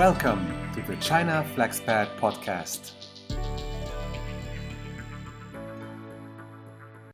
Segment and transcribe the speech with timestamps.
[0.00, 2.92] Welcome to the China FlexPad podcast.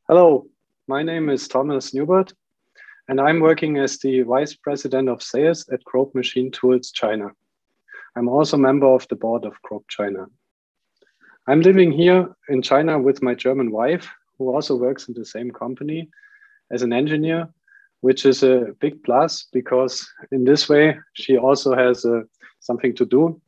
[0.07, 0.47] Hello,
[0.87, 2.33] my name is Thomas Newbert,
[3.09, 7.31] and I'm working as the Vice President of Sales at Grob Machine Tools China.
[8.15, 10.27] I'm also a member of the board of Grob China.
[11.49, 14.09] I'm living here in China with my German wife,
[14.39, 16.09] who also works in the same company
[16.71, 17.49] as an engineer,
[18.01, 22.21] which is a big plus because in this way she also has uh,
[22.61, 23.41] something to do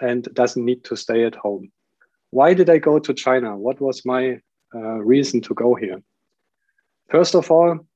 [0.00, 1.70] and doesn't need to stay at home.
[2.30, 3.56] Why did I go to China?
[3.56, 4.40] What was my
[4.74, 6.02] uh, reason to go here?
[7.10, 7.86] First of all,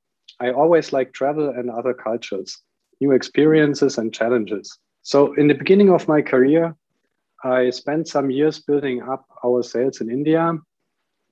[0.41, 2.57] I always like travel and other cultures,
[3.01, 4.79] new experiences and challenges.
[5.03, 6.77] So, in the beginning of my career,
[7.43, 10.53] I spent some years building up our sales in India.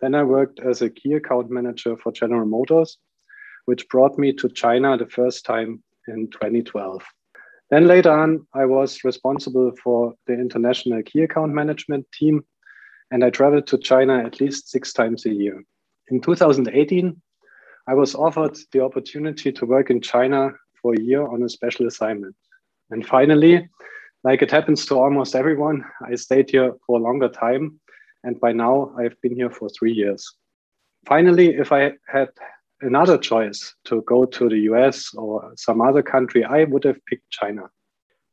[0.00, 2.98] Then I worked as a key account manager for General Motors,
[3.66, 7.02] which brought me to China the first time in 2012.
[7.70, 12.44] Then later on, I was responsible for the international key account management team,
[13.10, 15.62] and I traveled to China at least six times a year.
[16.08, 17.20] In 2018,
[17.88, 20.50] I was offered the opportunity to work in China
[20.80, 22.36] for a year on a special assignment.
[22.90, 23.68] And finally,
[24.22, 27.80] like it happens to almost everyone, I stayed here for a longer time.
[28.24, 30.36] And by now, I've been here for three years.
[31.06, 32.30] Finally, if I had
[32.80, 37.30] another choice to go to the US or some other country, I would have picked
[37.30, 37.70] China.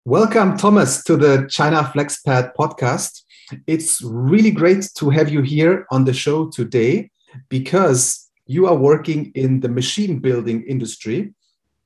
[0.05, 3.21] Welcome, Thomas, to the China FlexPad podcast.
[3.67, 7.09] It's really great to have you here on the show today
[7.49, 11.33] because you are working in the machine building industry.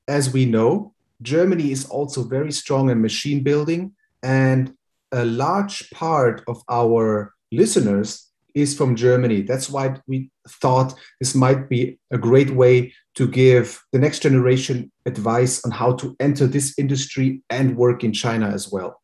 [0.08, 4.74] As we know, Germany is also very strong in machine building, and
[5.12, 8.27] a large part of our listeners
[8.60, 9.42] is from Germany.
[9.42, 14.92] That's why we thought this might be a great way to give the next generation
[15.06, 19.00] advice on how to enter this industry and work in China as well.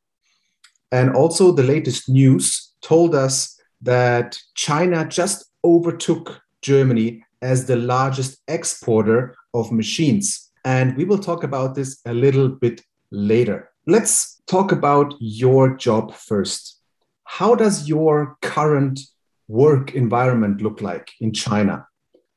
[0.93, 8.39] And also, the latest news told us that China just overtook Germany as the largest
[8.49, 10.51] exporter of machines.
[10.65, 12.81] And we will talk about this a little bit
[13.11, 13.71] later.
[13.87, 16.81] Let's talk about your job first.
[17.25, 19.01] How does your current
[19.49, 21.87] work environment look like in China?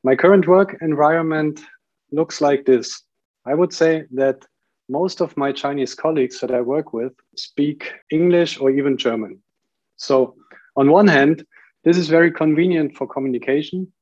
[0.04, 1.60] My current work environment
[2.12, 3.02] looks like this.
[3.46, 4.44] I would say that
[4.88, 9.40] most of my Chinese colleagues that I work with speak English or even German.
[9.96, 10.34] So,
[10.76, 11.44] on one hand,
[11.84, 13.92] this is very convenient for communication.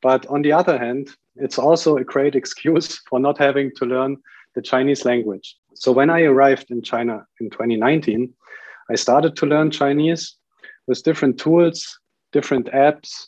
[0.00, 4.16] But on the other hand, it's also a great excuse for not having to learn
[4.54, 5.56] the Chinese language.
[5.74, 8.32] So, when I arrived in China in 2019,
[8.90, 10.36] I started to learn Chinese
[10.86, 11.98] with different tools
[12.32, 13.26] different apps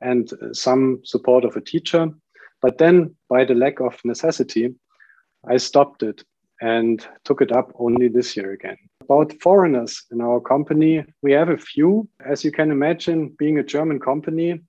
[0.00, 2.08] and uh, some support of a teacher.
[2.62, 4.74] But then, by the lack of necessity,
[5.48, 6.24] I stopped it
[6.60, 8.78] and took it up only this year again.
[9.02, 12.08] About foreigners in our company, we have a few.
[12.24, 14.60] As you can imagine, being a German company,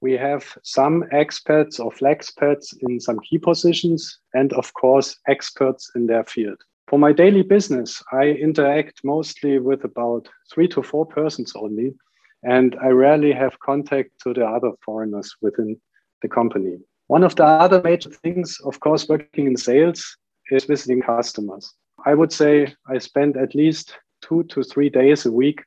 [0.00, 6.06] we have some expats or flexpats in some key positions, and of course, experts in
[6.06, 6.58] their field.
[6.88, 11.94] For my daily business, I interact mostly with about three to four persons only,
[12.42, 15.80] and I rarely have contact to the other foreigners within
[16.22, 16.78] the company.
[17.06, 20.16] One of the other major things, of course, working in sales
[20.50, 21.74] is visiting customers.
[22.04, 25.62] I would say I spend at least two to three days a week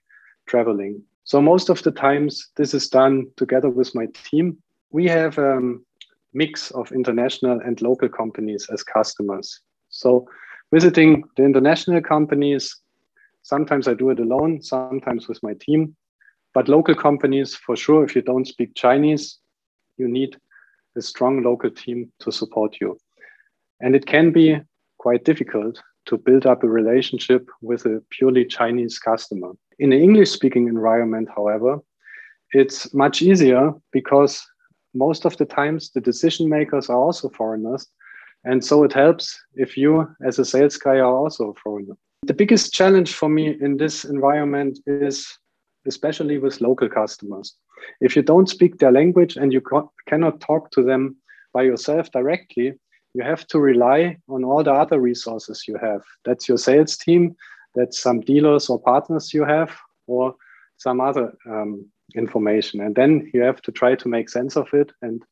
[0.47, 1.01] traveling.
[1.23, 4.57] So most of the times this is done together with my team.
[4.91, 5.59] We have a
[6.33, 9.61] mix of international and local companies as customers.
[9.89, 10.27] So
[10.73, 12.75] visiting the international companies,
[13.43, 15.95] sometimes I do it alone, sometimes with my team.
[16.55, 19.39] But local companies, for sure, if you don't speak Chinese,
[19.97, 20.37] you need
[20.95, 22.97] a strong local team to support you.
[23.81, 24.61] And it can be
[24.97, 29.51] quite difficult to build up a relationship with a purely Chinese customer.
[29.79, 31.79] In an English speaking environment, however,
[32.51, 34.41] it's much easier because
[34.93, 37.85] most of the times the decision makers are also foreigners.
[38.45, 41.95] And so it helps if you, as a sales guy, are also a foreigner.
[42.23, 45.37] The biggest challenge for me in this environment is
[45.87, 47.55] especially with local customers.
[48.01, 49.61] If you don't speak their language and you
[50.07, 51.15] cannot talk to them
[51.53, 52.73] by yourself directly,
[53.13, 56.01] you have to rely on all the other resources you have.
[56.25, 57.35] That's your sales team,
[57.73, 59.71] that's some dealers or partners you have,
[60.07, 60.35] or
[60.77, 61.85] some other um,
[62.15, 62.81] information.
[62.81, 65.23] And then you have to try to make sense of it and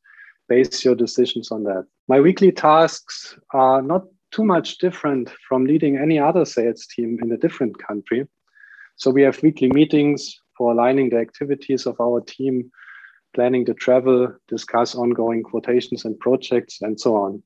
[0.48, 1.86] base your decisions on that.
[2.08, 7.32] My weekly tasks are not too much different from leading any other sales team in
[7.32, 8.28] a different country.
[8.96, 12.72] So we have weekly meetings for aligning the activities of our team,
[13.34, 17.44] planning the travel, discuss ongoing quotations and projects, and so on.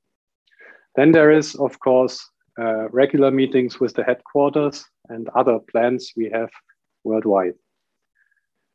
[0.95, 2.27] Then there is, of course,
[2.59, 6.49] uh, regular meetings with the headquarters and other plants we have
[7.03, 7.53] worldwide.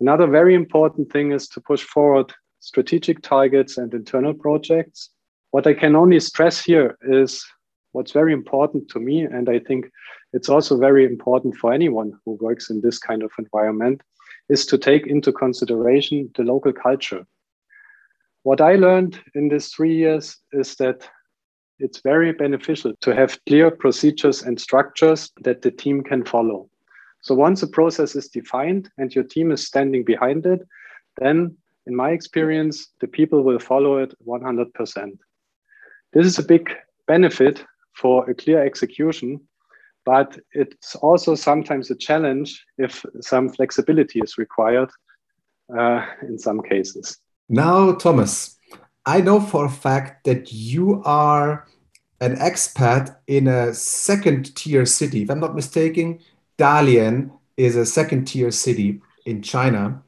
[0.00, 5.11] Another very important thing is to push forward strategic targets and internal projects.
[5.50, 7.44] What I can only stress here is
[7.90, 9.90] what's very important to me, and I think
[10.32, 14.00] it's also very important for anyone who works in this kind of environment,
[14.48, 17.26] is to take into consideration the local culture.
[18.42, 21.08] What I learned in these three years is that
[21.78, 26.68] it's very beneficial to have clear procedures and structures that the team can follow.
[27.22, 30.60] So once a process is defined and your team is standing behind it,
[31.20, 31.56] then
[31.86, 35.18] in my experience, the people will follow it 100%.
[36.12, 36.70] This is a big
[37.06, 39.40] benefit for a clear execution,
[40.04, 44.90] but it's also sometimes a challenge if some flexibility is required
[45.76, 47.19] uh, in some cases.
[47.49, 48.56] Now, Thomas,
[49.06, 51.66] I know for a fact that you are
[52.20, 55.22] an expat in a second tier city.
[55.22, 56.20] If I'm not mistaken,
[56.56, 60.02] Dalian is a second tier city in China.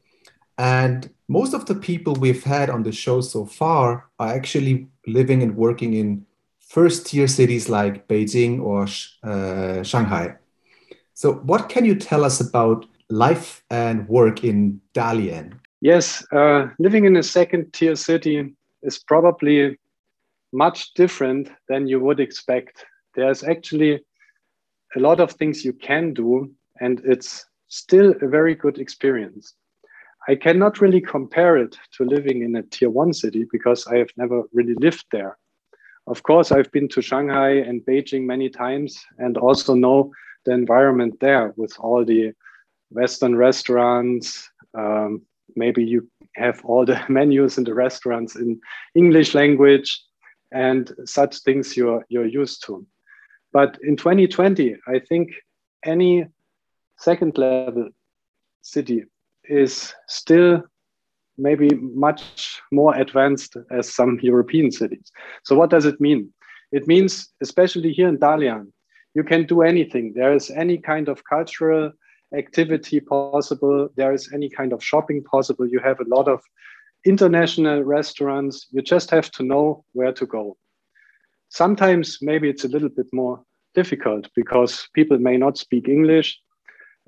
[0.57, 5.43] And most of the people we've had on the show so far are actually living
[5.43, 6.25] and working in
[6.65, 8.87] first tier cities like Beijing or
[9.23, 10.35] uh, Shanghai.
[11.13, 15.53] So, what can you tell us about life and work in Dalian?
[15.81, 19.77] Yes, uh, living in a second tier city is probably
[20.51, 22.85] much different than you would expect.
[23.15, 24.01] There's actually
[24.95, 29.53] a lot of things you can do, and it's still a very good experience.
[30.27, 34.09] I cannot really compare it to living in a tier one city because I have
[34.17, 35.37] never really lived there.
[36.07, 40.11] Of course, I've been to Shanghai and Beijing many times and also know
[40.45, 42.33] the environment there with all the
[42.91, 44.49] Western restaurants.
[44.77, 45.23] Um,
[45.55, 48.59] maybe you have all the menus in the restaurants in
[48.93, 49.99] English language
[50.51, 52.85] and such things you're, you're used to.
[53.51, 55.31] But in 2020, I think
[55.83, 56.27] any
[56.97, 57.89] second level
[58.61, 59.05] city
[59.45, 60.63] is still
[61.37, 65.11] maybe much more advanced as some European cities.
[65.43, 66.31] So what does it mean?
[66.71, 68.71] It means, especially here in Dalian,
[69.13, 70.13] you can do anything.
[70.15, 71.91] There is any kind of cultural
[72.35, 73.89] activity possible.
[73.95, 75.67] There is any kind of shopping possible.
[75.67, 76.41] You have a lot of
[77.05, 78.67] international restaurants.
[78.71, 80.57] You just have to know where to go.
[81.49, 83.41] Sometimes maybe it's a little bit more
[83.73, 86.39] difficult because people may not speak English.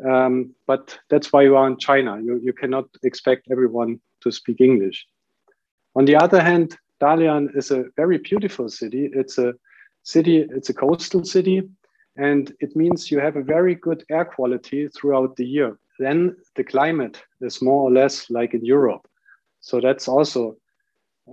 [0.08, 2.22] Um, but that's why you are in China.
[2.22, 5.08] You, you cannot expect everyone to speak English.
[5.96, 9.10] On the other hand, Dalian is a very beautiful city.
[9.14, 9.54] It's a
[10.04, 11.64] city, it's a coastal city,
[12.16, 15.78] and it means you have a very good air quality throughout the year.
[16.00, 19.08] Then the climate is more or less like in Europe.
[19.60, 20.58] So that's also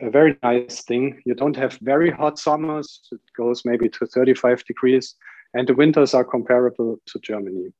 [0.02, 1.20] a very nice thing.
[1.24, 5.14] You don't have very hot summers, it goes maybe to 35 degrees,
[5.54, 7.72] and the winters are comparable to Germany.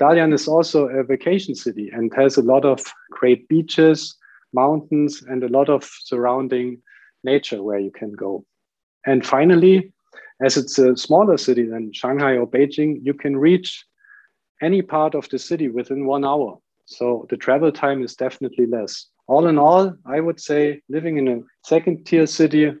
[0.00, 2.80] Dalian is also a vacation city and has a lot of
[3.10, 4.16] great beaches,
[4.52, 6.82] mountains, and a lot of surrounding
[7.22, 8.44] nature where you can go.
[9.06, 9.92] And finally,
[10.42, 13.84] as it's a smaller city than Shanghai or Beijing, you can reach
[14.62, 16.58] any part of the city within one hour.
[16.86, 19.06] So the travel time is definitely less.
[19.26, 22.72] All in all, I would say living in a second tier city,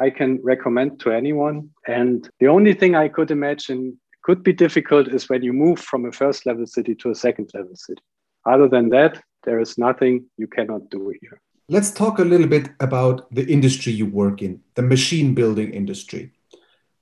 [0.00, 1.70] I can recommend to anyone.
[1.86, 6.04] And the only thing I could imagine could be difficult is when you move from
[6.04, 8.02] a first level city to a second level city.
[8.46, 11.40] Other than that, there is nothing you cannot do here.
[11.68, 16.32] Let's talk a little bit about the industry you work in, the machine building industry.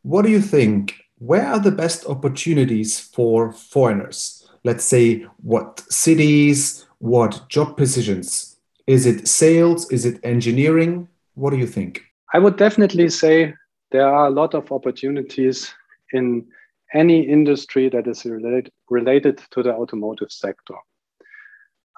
[0.03, 0.95] What do you think?
[1.19, 4.49] Where are the best opportunities for foreigners?
[4.65, 8.57] Let's say what cities, what job positions?
[8.87, 9.91] Is it sales?
[9.91, 11.09] Is it engineering?
[11.35, 12.03] What do you think?
[12.33, 13.55] I would definitely say
[13.91, 15.73] there are a lot of opportunities
[16.13, 16.47] in
[16.93, 20.75] any industry that is related, related to the automotive sector.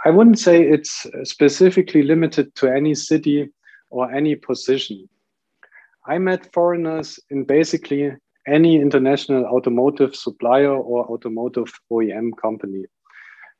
[0.05, 3.51] I wouldn't say it's specifically limited to any city
[3.91, 5.09] or any position.
[6.07, 8.13] I met foreigners in basically
[8.49, 12.85] any international automotive supplier or automotive OEM company.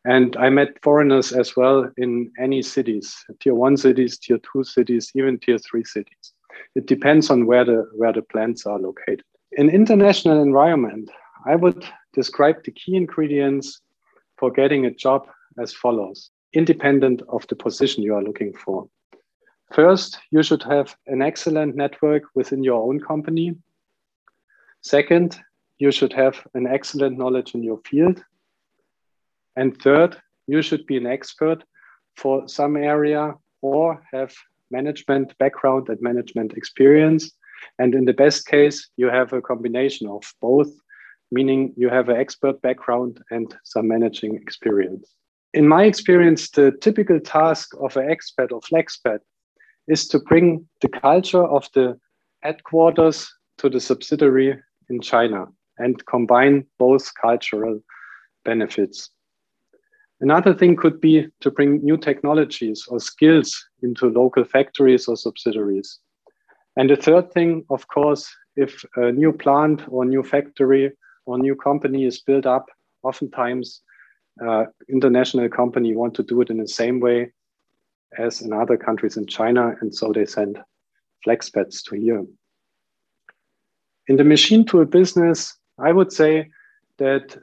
[0.05, 5.13] And I met foreigners as well in any cities, tier one cities, tier two cities,
[5.15, 6.33] even tier three cities.
[6.75, 9.23] It depends on where the, where the plants are located.
[9.53, 11.11] In international environment,
[11.45, 13.81] I would describe the key ingredients
[14.39, 18.89] for getting a job as follows, independent of the position you are looking for.
[19.73, 23.57] First, you should have an excellent network within your own company.
[24.83, 25.39] Second,
[25.79, 28.23] you should have an excellent knowledge in your field.
[29.57, 31.65] And third, you should be an expert
[32.17, 34.35] for some area or have
[34.71, 37.33] management background and management experience.
[37.79, 40.71] And in the best case, you have a combination of both
[41.33, 45.15] meaning you have an expert background and some managing experience.
[45.55, 49.21] In my experience, the typical task of an expat or flexpat
[49.89, 51.99] is to bring the culture of the
[52.43, 54.59] headquarters to the subsidiary
[54.91, 55.47] in China
[55.79, 57.81] and combine both cultural
[58.45, 59.11] benefits.
[60.21, 65.99] Another thing could be to bring new technologies or skills into local factories or subsidiaries.
[66.77, 70.93] And the third thing, of course, if a new plant or new factory
[71.27, 72.67] or new company is built up,
[73.03, 73.81] oftentimes
[74.45, 77.33] uh, international company want to do it in the same way
[78.19, 80.59] as in other countries in China, and so they send
[81.27, 82.25] flexpats to here.
[84.09, 86.51] In the machine tool business, I would say
[86.99, 87.37] that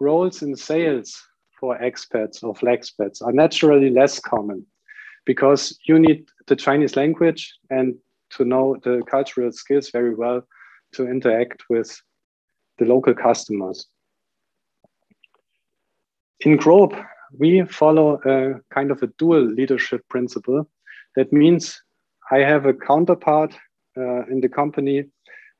[0.00, 1.22] roles in sales
[1.58, 4.66] for expats or flexpats are naturally less common
[5.24, 7.94] because you need the Chinese language and
[8.30, 10.42] to know the cultural skills very well
[10.92, 12.00] to interact with
[12.78, 13.86] the local customers.
[16.40, 16.94] In Grob,
[17.38, 20.68] we follow a kind of a dual leadership principle.
[21.16, 21.80] That means
[22.30, 23.54] I have a counterpart
[23.96, 25.04] uh, in the company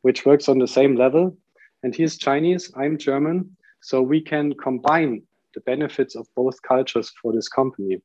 [0.03, 1.37] which works on the same level,
[1.83, 5.23] and he's Chinese, I'm German, so we can combine
[5.55, 8.03] the benefits of both cultures for this company.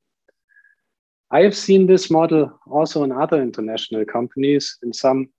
[1.32, 5.30] I have seen this model also in other international companies, in some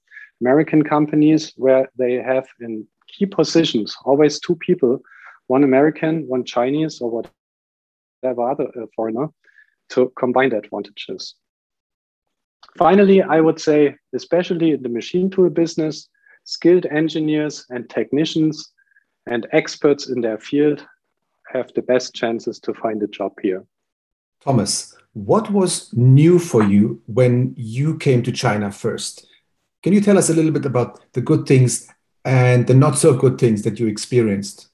[0.40, 5.00] American companies where they have in key positions always two people,
[5.46, 7.10] one American, one Chinese, or
[8.22, 9.28] whatever other uh, foreigner,
[9.90, 11.34] to combine the advantages.
[12.78, 16.08] Finally, I would say, especially in the machine tool business,
[16.44, 18.72] skilled engineers and technicians
[19.26, 20.86] and experts in their field
[21.52, 23.64] have the best chances to find a job here.
[24.40, 29.26] Thomas, what was new for you when you came to China first?
[29.82, 31.88] Can you tell us a little bit about the good things
[32.24, 34.68] and the not so good things that you experienced?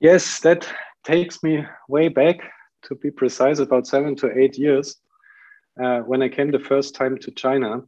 [0.00, 0.68] Yes, that
[1.04, 2.38] takes me way back,
[2.84, 4.96] to be precise, about seven to eight years
[5.82, 7.82] uh, when I came the first time to China.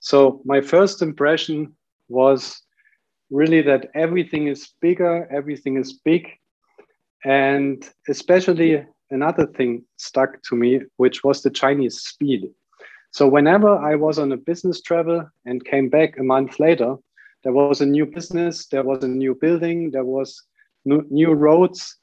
[0.00, 1.76] So, my first impression
[2.08, 2.60] was
[3.30, 6.28] really that everything is bigger, everything is big,
[7.24, 12.50] and especially another thing stuck to me, which was the Chinese speed.
[13.12, 16.96] So whenever I was on a business travel and came back a month later,
[17.44, 20.42] there was a new business, there was a new building, there was
[20.84, 21.96] new, roads,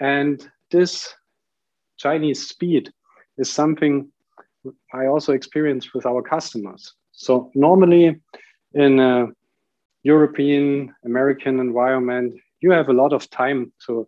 [0.00, 1.14] and this
[1.96, 2.90] Chinese speed
[3.38, 4.10] is something
[4.92, 6.94] I also experience with our customers.
[7.12, 8.20] So normally
[8.74, 9.28] in a
[10.02, 14.06] European American environment, you have a lot of time to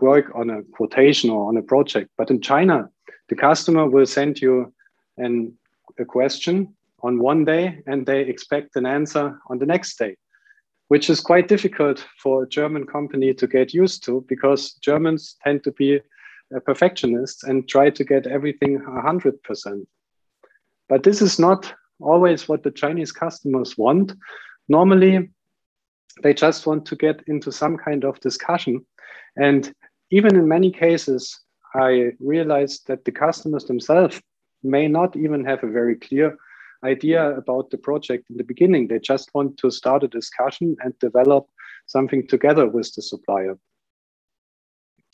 [0.00, 2.10] work on a quotation or on a project.
[2.18, 2.90] But in China,
[3.28, 4.72] the customer will send you
[5.16, 5.52] an,
[5.98, 10.16] a question on one day and they expect an answer on the next day,
[10.88, 15.64] which is quite difficult for a German company to get used to because Germans tend
[15.64, 16.00] to be
[16.54, 19.86] uh, perfectionists and try to get everything 100%.
[20.88, 24.12] But this is not always what the Chinese customers want.
[24.68, 25.30] Normally,
[26.22, 28.84] they just want to get into some kind of discussion.
[29.36, 29.72] And
[30.10, 31.40] even in many cases,
[31.74, 34.20] I realized that the customers themselves
[34.62, 36.36] may not even have a very clear
[36.84, 38.88] idea about the project in the beginning.
[38.88, 41.46] They just want to start a discussion and develop
[41.86, 43.58] something together with the supplier.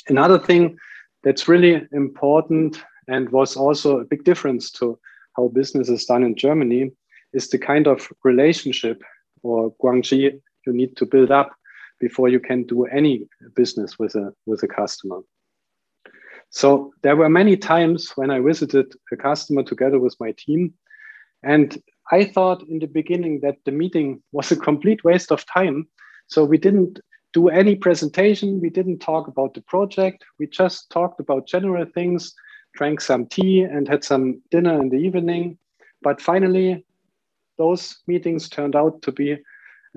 [0.09, 0.79] Another thing
[1.23, 4.99] that's really important and was also a big difference to
[5.37, 6.91] how business is done in Germany
[7.33, 9.03] is the kind of relationship
[9.43, 11.53] or guanxi you need to build up
[12.01, 15.21] before you can do any business with a with a customer.
[16.51, 20.73] So there were many times when I visited a customer together with my team,
[21.43, 21.81] and
[22.11, 25.87] I thought in the beginning that the meeting was a complete waste of time.
[26.29, 27.01] So we didn't
[27.35, 32.35] do any presentation, we didn't talk about the project, we just talked about general things,
[32.75, 35.59] drank some tea, and had some dinner in the evening.
[36.03, 36.85] But finally,
[37.59, 39.37] those meetings turned out to be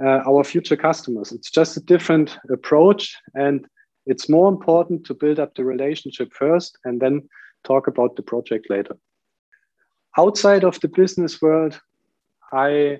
[0.03, 1.31] uh, our future customers.
[1.31, 3.65] It's just a different approach, and
[4.05, 7.29] it's more important to build up the relationship first and then
[7.63, 8.98] talk about the project later.
[10.18, 11.80] Outside of the business world,
[12.51, 13.00] I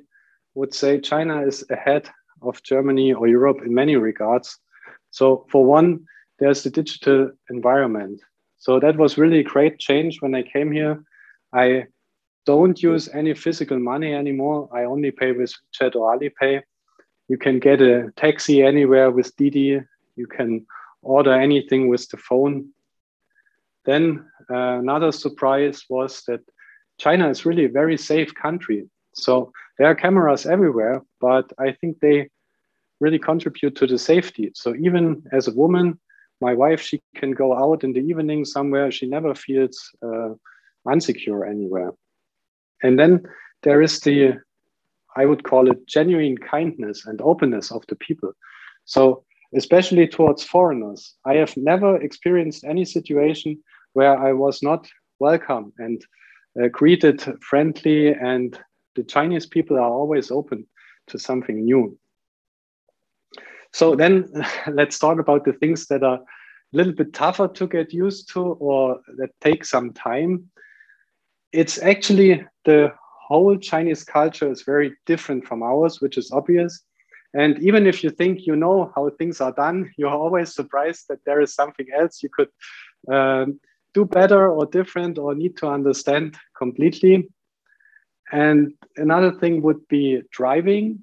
[0.56, 2.10] would say China is ahead
[2.42, 4.58] of Germany or Europe in many regards.
[5.12, 6.06] So, for one,
[6.40, 8.22] there's the digital environment.
[8.58, 11.04] So, that was really a great change when I came here.
[11.54, 11.88] I
[12.46, 14.70] don't use any physical money anymore.
[14.74, 16.62] I only pay with WeChat or Alipay.
[17.28, 19.82] You can get a taxi anywhere with Didi.
[20.16, 20.66] You can
[21.02, 22.70] order anything with the phone.
[23.86, 26.42] Then uh, another surprise was that
[27.02, 28.88] China is really a very safe country.
[29.16, 32.30] So there are cameras everywhere, but I think they
[33.00, 34.52] really contribute to the safety.
[34.54, 36.00] So even as a woman,
[36.42, 38.92] my wife, she can go out in the evening somewhere.
[38.92, 40.34] She never feels uh,
[40.88, 41.92] unsecure anywhere.
[42.84, 43.24] And then
[43.64, 44.38] there is the,
[45.18, 48.32] I would call it genuine kindness and openness of the people.
[48.86, 49.24] So
[49.56, 53.58] especially towards foreigners, I have never experienced any situation
[53.94, 54.88] where I was not
[55.20, 56.00] welcome and
[56.72, 58.60] greeted friendly and
[58.96, 60.66] the Chinese people are always open
[61.08, 61.98] to something new.
[63.74, 64.30] So then
[64.68, 68.42] let's talk about the things that are a little bit tougher to get used to
[68.42, 70.50] or that take some time.
[71.52, 72.94] It's actually the
[73.28, 76.84] whole Chinese culture is very different from ours, which is obvious.
[77.34, 81.20] And even if you think you know how things are done, you're always surprised that
[81.26, 82.50] there is something else you could
[83.12, 83.60] um,
[83.94, 87.28] do better or different or need to understand completely.
[88.32, 91.00] And another thing would be driving.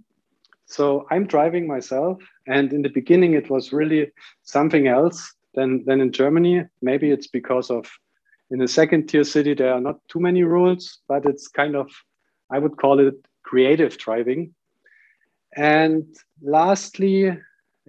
[0.66, 2.18] So I'm driving myself.
[2.46, 4.10] And in the beginning, it was really
[4.42, 6.64] something else than, than in Germany.
[6.80, 7.86] Maybe it's because of
[8.50, 11.90] in a second tier city, there are not too many rules, but it's kind of,
[12.50, 14.54] I would call it creative driving.
[15.54, 17.36] And lastly,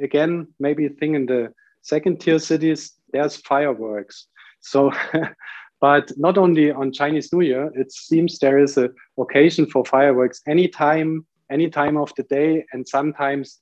[0.01, 4.27] again, maybe a thing in the second tier cities, there's fireworks.
[4.61, 4.91] So,
[5.81, 10.41] but not only on Chinese New Year, it seems there is a occasion for fireworks
[10.47, 13.59] anytime, any time of the day, and sometimes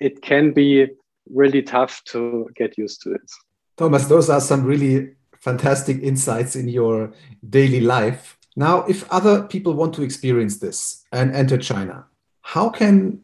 [0.00, 0.86] it can be
[1.32, 3.30] really tough to get used to it.
[3.76, 7.12] Thomas, those are some really fantastic insights in your
[7.48, 8.36] daily life.
[8.56, 12.06] Now, if other people want to experience this and enter China,
[12.42, 13.20] how can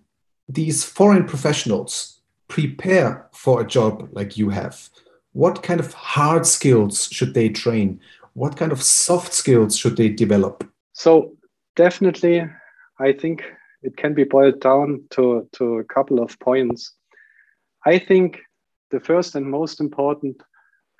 [0.49, 4.89] these foreign professionals prepare for a job like you have?
[5.37, 8.01] What kind of hard skills should they train?
[8.33, 10.65] What kind of soft skills should they develop?
[10.95, 11.37] So,
[11.75, 12.49] definitely,
[12.99, 13.45] I think
[13.83, 16.91] it can be boiled down to, to a couple of points.
[17.85, 18.41] I think
[18.91, 20.43] the first and most important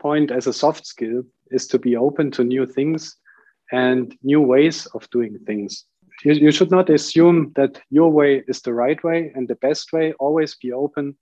[0.03, 3.17] point as a soft skill is to be open to new things
[3.73, 5.87] and new ways of doing things.
[6.25, 9.95] You, you should not assume that your way is the right way and the best
[9.95, 10.13] way.
[10.19, 11.17] Always be open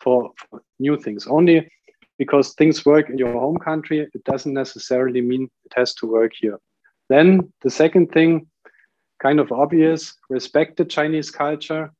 [0.00, 1.26] for, for new things.
[1.26, 1.68] Only
[2.18, 6.32] because things work in your home country, it doesn't necessarily mean it has to work
[6.38, 6.58] here.
[7.08, 8.46] Then the second thing,
[9.20, 11.92] kind of obvious, respect the Chinese culture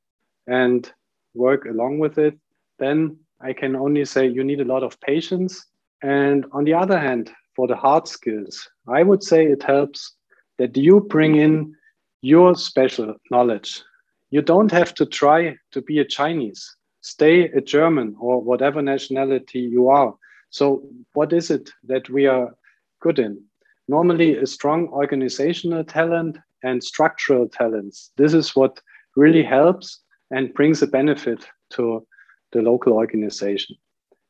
[0.46, 0.90] and
[1.34, 2.38] work along with it.
[2.78, 5.66] Then I can only say you need a lot of patience.
[6.02, 10.14] And on the other hand, for the hard skills, I would say it helps
[10.58, 11.74] that you bring in
[12.22, 13.82] your special knowledge.
[14.30, 19.60] You don't have to try to be a Chinese stay a German or whatever nationality
[19.60, 20.14] you are.
[20.50, 22.54] So, what is it that we are
[23.00, 23.42] good in?
[23.88, 28.10] Normally, a strong organizational talent and structural talents.
[28.16, 28.80] This is what
[29.16, 32.06] really helps and brings a benefit to
[32.52, 33.76] the local organization.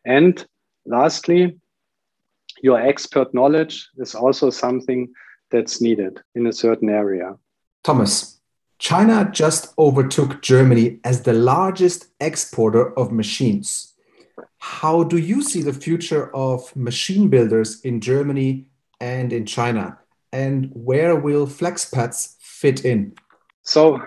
[0.04, 0.44] And
[0.84, 1.56] lastly,
[2.62, 5.12] your expert knowledge is also something
[5.52, 7.37] that's needed in a certain area.
[7.84, 8.33] Thomas,
[8.84, 13.94] China just overtook Germany as the largest exporter of machines.
[14.58, 18.66] How do you see the future of machine builders in Germany
[19.00, 19.98] and in China?
[20.32, 23.14] And where will flexpats fit in?
[23.62, 24.02] So,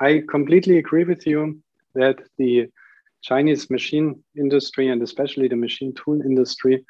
[0.00, 1.62] I completely agree with you
[1.94, 2.66] that the
[3.22, 6.84] Chinese machine industry and especially the machine tool industry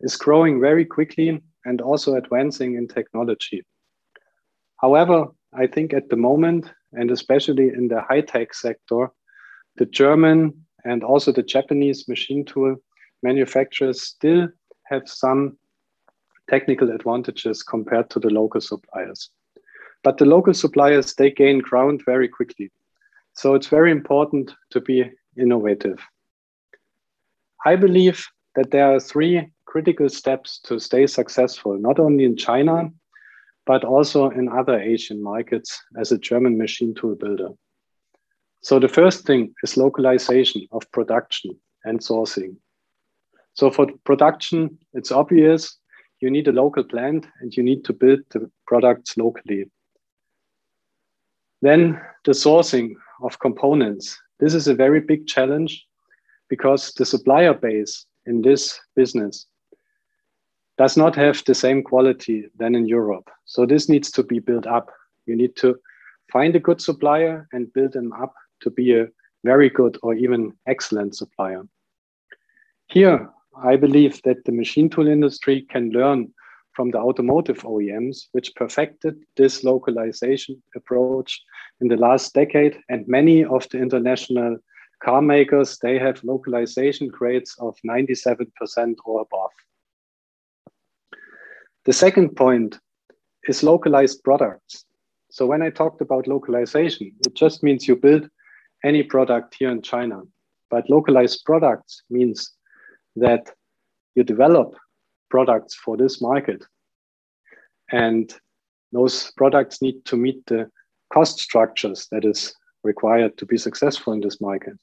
[0.00, 3.62] is growing very quickly and also advancing in technology.
[4.78, 9.10] However, I think at the moment, and especially in the high tech sector,
[9.76, 12.76] the German and also the Japanese machine tool
[13.22, 14.48] manufacturers still
[14.84, 15.56] have some
[16.48, 19.30] technical advantages compared to the local suppliers.
[20.04, 22.70] But the local suppliers, they gain ground very quickly.
[23.32, 25.98] So it's very important to be innovative.
[27.64, 32.90] I believe that there are three critical steps to stay successful, not only in China,
[33.66, 37.50] but also in other Asian markets as a German machine tool builder.
[38.62, 42.56] So the first thing is localization of production and sourcing.
[43.54, 45.78] So for production, it's obvious
[46.20, 49.70] you need a local plant and you need to build the products locally.
[51.62, 54.18] Then the sourcing of components.
[54.38, 55.86] This is a very big challenge
[56.48, 59.46] because the supplier base in this business
[60.78, 63.30] does not have the same quality than in Europe.
[63.44, 64.90] So this needs to be built up.
[65.26, 65.76] You need to
[66.32, 69.08] find a good supplier and build them up to be a
[69.44, 71.62] very good or even excellent supplier.
[72.88, 73.30] Here,
[73.62, 76.32] I believe that the machine tool industry can learn
[76.72, 81.40] from the automotive OEMs, which perfected this localization approach
[81.80, 84.58] in the last decade, and many of the international
[85.02, 89.52] car makers, they have localization grades of 97% or above.
[91.86, 92.80] The second point
[93.48, 94.84] is localized products.
[95.30, 98.28] So when I talked about localization, it just means you build
[98.84, 100.22] any product here in China.
[100.68, 102.50] But localized products means
[103.14, 103.52] that
[104.16, 104.74] you develop
[105.30, 106.64] products for this market.
[107.92, 108.34] And
[108.90, 110.68] those products need to meet the
[111.12, 114.76] cost structures that is required to be successful in this market.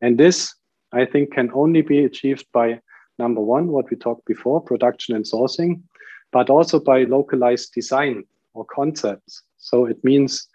[0.00, 0.54] And this,
[0.90, 2.80] I think, can only be achieved by
[3.18, 5.82] number one, what we talked before, production and sourcing,
[6.32, 9.42] but also by localized design or concepts.
[9.58, 10.48] So it means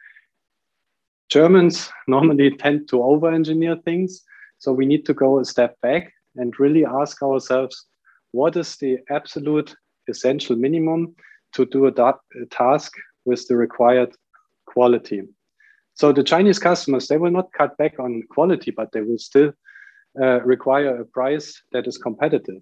[1.29, 4.23] Germans normally tend to over engineer things.
[4.59, 7.85] So we need to go a step back and really ask ourselves
[8.31, 9.75] what is the absolute
[10.09, 11.15] essential minimum
[11.53, 12.93] to do a, a task
[13.25, 14.13] with the required
[14.65, 15.21] quality.
[15.95, 19.53] So the Chinese customers, they will not cut back on quality, but they will still
[20.19, 22.61] uh, require a price that is competitive.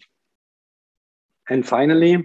[1.50, 2.24] And finally,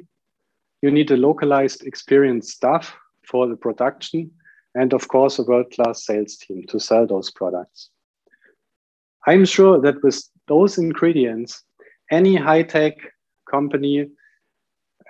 [0.87, 2.95] you need a localized experienced staff
[3.25, 4.31] for the production
[4.77, 7.91] and of course a world-class sales team to sell those products.
[9.27, 11.65] I'm sure that with those ingredients,
[12.13, 12.95] any high-tech
[13.51, 14.09] company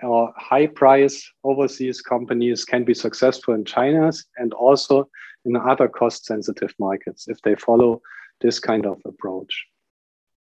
[0.02, 5.10] or high price overseas companies can be successful in China and also
[5.44, 8.00] in other cost sensitive markets if they follow
[8.40, 9.66] this kind of approach.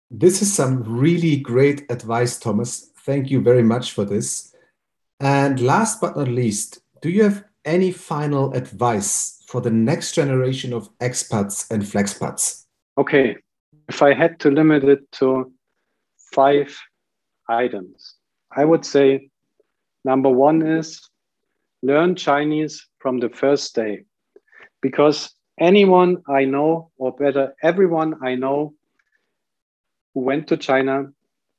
[0.09, 2.89] This is some really great advice, Thomas.
[3.05, 4.50] Thank you very much for this.
[5.21, 10.73] And last but not least, do you have any final advice for the next generation
[10.73, 12.65] of expats and flexpats?
[12.97, 13.37] Okay,
[13.87, 15.53] if I had to limit it to
[16.33, 16.75] five
[17.47, 18.15] items,
[18.51, 19.29] I would say
[20.03, 21.07] number one is
[21.83, 24.05] learn Chinese from the first day.
[24.81, 28.73] Because anyone I know, or better, everyone I know
[30.15, 31.11] who went to China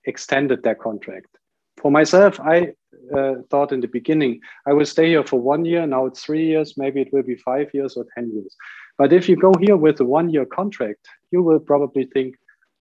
[0.05, 1.39] extended their contract.
[1.83, 2.75] For myself, I
[3.15, 5.85] uh, thought in the beginning I will stay here for one year.
[5.85, 6.75] Now it's three years.
[6.77, 8.55] Maybe it will be five years or 10 years.
[8.99, 12.37] But if you go here with a one year contract, you will probably think,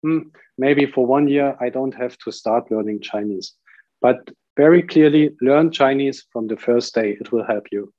[0.01, 0.19] hmm,
[0.57, 3.53] maybe for one year I don't have to start learning Chinese.
[4.01, 7.17] But very clearly, learn Chinese from the first day.
[7.19, 7.93] It will help you.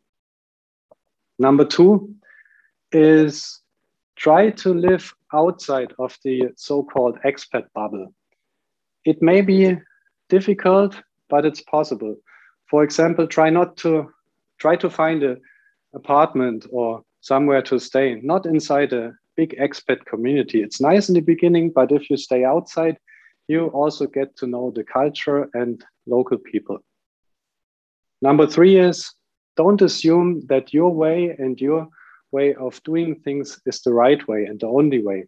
[1.38, 2.14] Number two
[2.90, 3.60] is
[4.16, 8.14] try to live outside of the so called expat bubble.
[9.04, 9.76] It may be
[10.28, 12.16] difficult, but it's possible.
[12.68, 14.10] For example, try not to
[14.58, 15.40] try to find an
[15.94, 20.62] apartment or somewhere to stay, not inside a big expat community.
[20.62, 22.96] It's nice in the beginning, but if you stay outside,
[23.48, 26.78] you also get to know the culture and local people.
[28.22, 29.12] Number three is
[29.56, 31.88] don't assume that your way and your
[32.32, 35.26] way of doing things is the right way and the only way.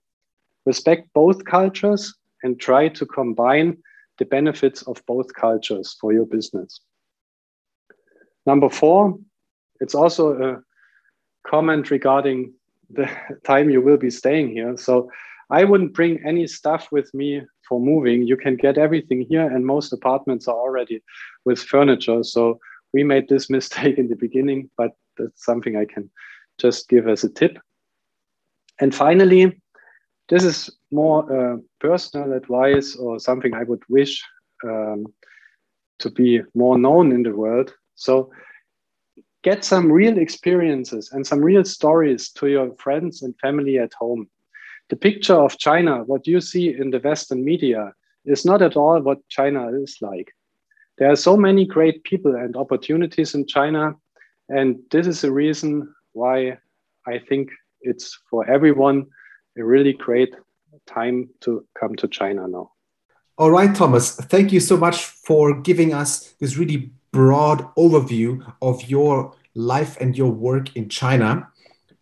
[0.67, 3.77] Respect both cultures and try to combine
[4.18, 6.81] the benefits of both cultures for your business.
[8.46, 9.18] Number four,
[9.81, 10.62] it's also a
[11.46, 12.52] comment regarding
[12.90, 13.09] the
[13.44, 14.76] time you will be staying here.
[14.76, 15.11] So
[15.50, 18.22] I wouldn't bring any stuff with me for moving.
[18.22, 21.02] You can get everything here, and most apartments are already
[21.44, 22.22] with furniture.
[22.22, 22.59] So
[22.92, 26.11] we made this mistake in the beginning, but that's something I can
[26.59, 27.59] just give as a tip.
[28.81, 29.61] And finally,
[30.29, 34.23] this is more uh, personal advice or something I would wish
[34.64, 35.07] um,
[36.01, 37.73] to be more known in the world.
[37.95, 38.31] So
[39.43, 44.29] get some real experiences and some real stories to your friends and family at home.
[44.91, 47.93] The picture of China, what you see in the Western media,
[48.25, 50.35] is not at all what China is like.
[50.99, 53.95] There are so many great people and opportunities in China.
[54.49, 56.59] And this is a reason why
[57.07, 59.07] I think it's for everyone
[59.58, 60.34] a really great
[60.88, 62.72] time to come to China now.
[63.38, 68.89] All right, Thomas, thank you so much for giving us this really broad overview of
[68.89, 71.48] your life and your work in China.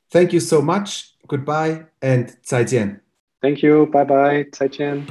[0.10, 1.14] Thank you so much.
[1.28, 3.02] Goodbye and 再见.
[3.42, 3.86] Thank you.
[3.86, 4.46] Bye bye.
[4.52, 5.06] 再见.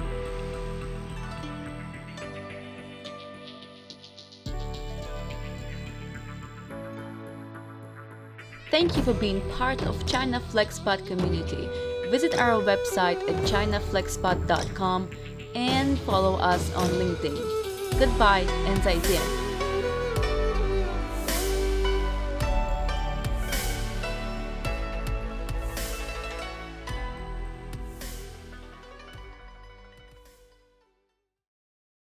[8.70, 11.68] Thank you for being part of China FlexPod community.
[12.15, 15.09] Visit our website at chinaflexpod.com
[15.53, 17.99] and follow us on LinkedIn.
[17.99, 19.44] Goodbye and 再见.